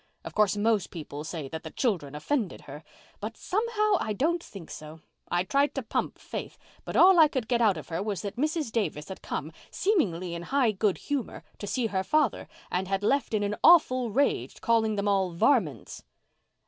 [0.25, 2.83] Of course, most people say that the children offended her,
[3.19, 5.01] but somehow I don't think so.
[5.29, 8.35] I tried to pump Faith, but all I could get out of her was that
[8.35, 8.71] Mrs.
[8.71, 13.35] Davis had come, seemingly in high good humour, to see her father, and had left
[13.35, 16.01] in an awful rage, calling them all 'varmints!